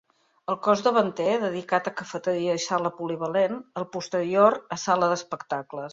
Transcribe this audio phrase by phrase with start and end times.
[0.51, 5.89] El cos davanter dedicat a cafeteria i sala polivalent, el posterior a sala d'espectacles.